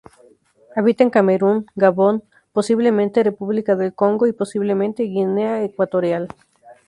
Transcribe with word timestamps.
Habita 0.75 1.03
en 1.03 1.11
Camerún, 1.11 1.67
Gabón, 1.75 2.23
posiblemente 2.53 3.21
República 3.23 3.75
del 3.75 3.93
Congo 3.93 4.25
y 4.25 4.31
posiblemente 4.33 5.03
Guinea 5.03 5.63
Ecuatorial. 5.63 6.27